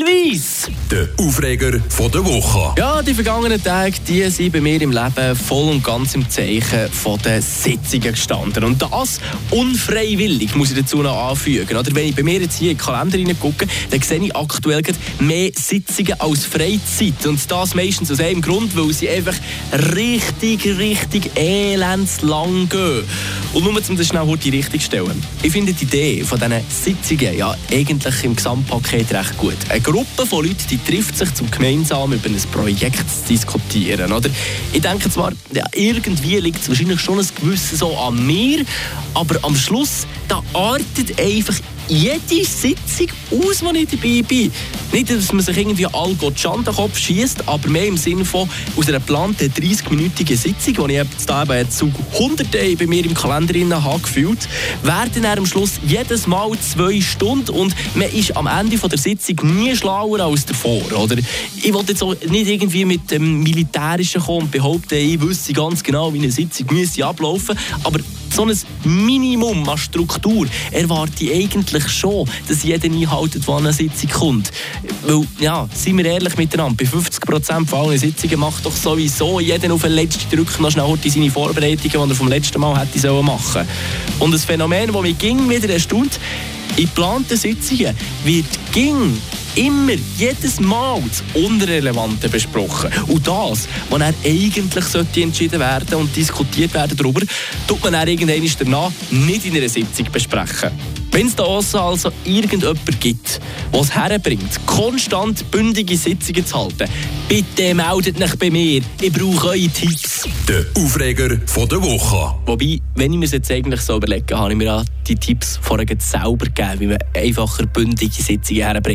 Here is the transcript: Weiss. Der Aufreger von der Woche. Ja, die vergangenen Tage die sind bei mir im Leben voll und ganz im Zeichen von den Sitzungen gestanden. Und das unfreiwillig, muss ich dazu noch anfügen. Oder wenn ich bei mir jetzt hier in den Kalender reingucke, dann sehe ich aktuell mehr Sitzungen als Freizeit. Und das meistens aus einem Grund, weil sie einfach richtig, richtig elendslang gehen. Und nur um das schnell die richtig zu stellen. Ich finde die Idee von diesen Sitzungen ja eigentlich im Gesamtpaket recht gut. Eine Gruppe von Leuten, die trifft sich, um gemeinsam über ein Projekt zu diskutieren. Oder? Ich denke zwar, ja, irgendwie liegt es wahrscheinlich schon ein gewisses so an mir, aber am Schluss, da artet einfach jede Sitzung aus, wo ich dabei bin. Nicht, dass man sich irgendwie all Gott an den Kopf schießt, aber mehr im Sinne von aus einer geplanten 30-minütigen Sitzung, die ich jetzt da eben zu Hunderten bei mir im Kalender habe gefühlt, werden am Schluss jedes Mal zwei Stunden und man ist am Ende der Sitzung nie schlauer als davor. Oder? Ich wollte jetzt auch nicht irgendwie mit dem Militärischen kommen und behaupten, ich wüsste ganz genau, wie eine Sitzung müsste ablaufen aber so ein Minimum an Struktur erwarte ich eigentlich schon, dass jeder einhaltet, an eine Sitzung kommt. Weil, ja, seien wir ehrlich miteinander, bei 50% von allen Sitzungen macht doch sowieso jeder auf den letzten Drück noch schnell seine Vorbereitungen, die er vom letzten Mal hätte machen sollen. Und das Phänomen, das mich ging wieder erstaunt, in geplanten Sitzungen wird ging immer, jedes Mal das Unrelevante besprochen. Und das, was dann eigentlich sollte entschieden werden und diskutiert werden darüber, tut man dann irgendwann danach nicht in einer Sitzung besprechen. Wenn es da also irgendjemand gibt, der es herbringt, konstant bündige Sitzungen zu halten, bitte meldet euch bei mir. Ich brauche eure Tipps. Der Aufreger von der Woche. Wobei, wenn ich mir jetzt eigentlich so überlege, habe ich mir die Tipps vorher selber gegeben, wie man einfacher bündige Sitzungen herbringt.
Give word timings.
Weiss. 0.00 0.68
Der 0.90 1.08
Aufreger 1.18 1.80
von 1.88 2.10
der 2.10 2.24
Woche. 2.24 2.74
Ja, 2.78 3.02
die 3.02 3.14
vergangenen 3.14 3.62
Tage 3.62 3.96
die 4.06 4.28
sind 4.30 4.52
bei 4.52 4.60
mir 4.60 4.80
im 4.80 4.92
Leben 4.92 5.36
voll 5.36 5.70
und 5.70 5.82
ganz 5.82 6.14
im 6.14 6.28
Zeichen 6.28 6.90
von 6.90 7.18
den 7.20 7.40
Sitzungen 7.42 8.12
gestanden. 8.12 8.64
Und 8.64 8.80
das 8.82 9.20
unfreiwillig, 9.50 10.54
muss 10.54 10.70
ich 10.70 10.78
dazu 10.78 11.02
noch 11.02 11.30
anfügen. 11.30 11.76
Oder 11.76 11.94
wenn 11.94 12.08
ich 12.08 12.14
bei 12.14 12.22
mir 12.22 12.40
jetzt 12.40 12.58
hier 12.58 12.72
in 12.72 12.76
den 12.76 12.84
Kalender 12.84 13.18
reingucke, 13.18 13.66
dann 13.90 14.02
sehe 14.02 14.24
ich 14.24 14.36
aktuell 14.36 14.82
mehr 15.18 15.50
Sitzungen 15.54 16.20
als 16.20 16.44
Freizeit. 16.44 17.26
Und 17.26 17.50
das 17.50 17.74
meistens 17.74 18.10
aus 18.10 18.20
einem 18.20 18.42
Grund, 18.42 18.76
weil 18.76 18.92
sie 18.92 19.08
einfach 19.08 19.34
richtig, 19.94 20.64
richtig 20.78 21.30
elendslang 21.36 22.68
gehen. 22.68 23.04
Und 23.56 23.64
nur 23.64 23.72
um 23.72 23.96
das 23.96 24.06
schnell 24.06 24.36
die 24.36 24.50
richtig 24.50 24.82
zu 24.82 24.86
stellen. 24.88 25.22
Ich 25.42 25.50
finde 25.50 25.72
die 25.72 25.84
Idee 25.84 26.22
von 26.22 26.38
diesen 26.38 26.60
Sitzungen 26.68 27.38
ja 27.38 27.56
eigentlich 27.72 28.22
im 28.22 28.36
Gesamtpaket 28.36 29.14
recht 29.14 29.38
gut. 29.38 29.56
Eine 29.70 29.80
Gruppe 29.80 30.26
von 30.26 30.44
Leuten, 30.44 30.62
die 30.68 30.76
trifft 30.76 31.16
sich, 31.16 31.30
um 31.40 31.50
gemeinsam 31.50 32.12
über 32.12 32.28
ein 32.28 32.36
Projekt 32.52 33.10
zu 33.10 33.28
diskutieren. 33.30 34.12
Oder? 34.12 34.28
Ich 34.74 34.82
denke 34.82 35.08
zwar, 35.08 35.32
ja, 35.54 35.64
irgendwie 35.72 36.36
liegt 36.36 36.60
es 36.60 36.68
wahrscheinlich 36.68 37.00
schon 37.00 37.18
ein 37.18 37.26
gewisses 37.40 37.78
so 37.78 37.96
an 37.96 38.26
mir, 38.26 38.62
aber 39.14 39.38
am 39.40 39.56
Schluss, 39.56 40.06
da 40.28 40.42
artet 40.52 41.18
einfach 41.18 41.54
jede 41.88 42.44
Sitzung 42.44 43.08
aus, 43.30 43.62
wo 43.62 43.70
ich 43.72 43.88
dabei 43.88 44.22
bin. 44.22 44.52
Nicht, 44.92 45.10
dass 45.10 45.32
man 45.32 45.44
sich 45.44 45.56
irgendwie 45.56 45.86
all 45.86 46.14
Gott 46.14 46.44
an 46.46 46.64
den 46.64 46.74
Kopf 46.74 46.98
schießt, 46.98 47.48
aber 47.48 47.68
mehr 47.68 47.86
im 47.86 47.96
Sinne 47.96 48.24
von 48.24 48.48
aus 48.76 48.88
einer 48.88 48.98
geplanten 48.98 49.50
30-minütigen 49.50 50.36
Sitzung, 50.36 50.86
die 50.86 50.92
ich 50.92 50.98
jetzt 50.98 51.28
da 51.28 51.42
eben 51.42 51.70
zu 51.70 51.92
Hunderten 52.18 52.76
bei 52.76 52.86
mir 52.86 53.04
im 53.04 53.14
Kalender 53.14 53.82
habe 53.82 54.00
gefühlt, 54.00 54.48
werden 54.82 55.24
am 55.24 55.46
Schluss 55.46 55.72
jedes 55.86 56.26
Mal 56.26 56.50
zwei 56.60 57.00
Stunden 57.00 57.50
und 57.50 57.74
man 57.94 58.10
ist 58.10 58.36
am 58.36 58.46
Ende 58.46 58.76
der 58.76 58.98
Sitzung 58.98 59.36
nie 59.56 59.76
schlauer 59.76 60.20
als 60.20 60.46
davor. 60.46 60.82
Oder? 60.92 61.16
Ich 61.62 61.72
wollte 61.72 61.92
jetzt 61.92 62.02
auch 62.02 62.14
nicht 62.28 62.46
irgendwie 62.46 62.84
mit 62.84 63.10
dem 63.10 63.42
Militärischen 63.42 64.20
kommen 64.20 64.42
und 64.42 64.50
behaupten, 64.50 64.94
ich 64.94 65.20
wüsste 65.20 65.52
ganz 65.52 65.82
genau, 65.82 66.12
wie 66.12 66.18
eine 66.18 66.30
Sitzung 66.30 66.66
müsste 66.72 67.04
ablaufen 67.04 67.56
aber 67.82 68.00
so 68.36 68.44
ein 68.44 68.54
Minimum 68.84 69.66
an 69.66 69.78
Struktur 69.78 70.46
erwarte 70.70 71.24
ich 71.24 71.32
eigentlich 71.32 71.88
schon, 71.88 72.28
dass 72.46 72.62
jeder 72.62 72.84
einhaltet, 72.84 73.48
an 73.48 73.60
eine 73.60 73.72
Sitzung 73.72 74.10
kommt. 74.10 74.52
Weil, 75.06 75.26
ja, 75.40 75.66
seien 75.72 75.96
wir 75.96 76.04
ehrlich 76.04 76.36
miteinander, 76.36 76.76
bei 76.76 76.84
50% 76.84 77.66
von 77.66 77.78
allen 77.78 77.98
Sitzungen 77.98 78.38
macht 78.38 78.66
doch 78.66 78.76
sowieso 78.76 79.40
jeder 79.40 79.72
auf 79.72 79.82
den 79.82 79.92
letzten 79.92 80.36
Drück 80.36 80.60
noch 80.60 80.70
schnell 80.70 80.98
seine 81.02 81.30
Vorbereitungen, 81.30 81.90
die 81.90 81.96
er 81.96 82.14
vom 82.14 82.28
letzten 82.28 82.60
Mal 82.60 82.78
hätte 82.78 83.10
machen 83.22 83.42
sollen. 83.52 83.68
Und 84.18 84.34
das 84.34 84.44
Phänomen, 84.44 84.92
das 84.92 85.02
mich 85.02 85.18
ging 85.18 85.48
wieder 85.48 85.70
erstaunt, 85.70 86.20
in 86.76 86.84
geplanten 86.84 87.38
Sitzungen 87.38 87.96
wird 88.24 88.46
ging 88.72 89.16
immer, 89.56 89.94
jedes 90.16 90.60
Mal 90.60 91.02
das 91.08 91.22
Unrelevante 91.34 92.28
besprochen. 92.28 92.90
Und 93.08 93.26
das, 93.26 93.68
was 93.90 93.98
dann 93.98 94.14
eigentlich 94.24 94.84
sollte 94.84 95.22
entschieden 95.22 95.60
werden 95.60 95.94
und 95.94 96.14
diskutiert 96.14 96.74
werden 96.74 96.96
darüber, 96.96 97.22
tut 97.66 97.82
man 97.82 97.94
dann 97.94 98.08
irgendwann 98.08 98.50
danach 98.58 98.92
nicht 99.10 99.46
in 99.46 99.56
einer 99.56 99.68
Sitzung 99.68 100.06
besprechen. 100.12 100.70
Wenn 101.16 101.28
es 101.28 101.34
da 101.34 101.44
also 101.44 102.12
irgendjemand 102.24 103.00
gibt, 103.00 103.40
der 103.72 103.80
es 103.80 103.94
herbringt, 103.94 104.66
konstant 104.66 105.50
bündige 105.50 105.96
Sitzungen 105.96 106.44
zu 106.44 106.58
halten, 106.58 106.90
bitte 107.26 107.74
meldet 107.74 108.20
euch 108.20 108.36
bei 108.36 108.50
mir. 108.50 108.82
Ich 109.00 109.12
brauche 109.12 109.48
eure 109.48 109.68
Tipps. 109.68 110.28
Der 110.46 110.66
Aufreger 110.76 111.38
von 111.46 111.66
der 111.68 111.82
Woche. 111.82 112.34
Wobei, 112.44 112.80
wenn 112.96 113.14
ich 113.14 113.18
mir 113.18 113.26
jetzt 113.26 113.50
eigentlich 113.50 113.80
so 113.80 113.96
überlege, 113.96 114.36
habe 114.36 114.52
ich 114.52 114.58
mir 114.58 114.84
die 115.08 115.14
Tipps 115.14 115.58
vorher 115.62 115.86
selber 115.98 116.44
gegeben, 116.44 116.80
wie 116.80 116.86
man 116.88 116.98
einfacher 117.14 117.64
bündige 117.64 118.22
Sitzungen 118.22 118.62
herbringt. 118.62 118.94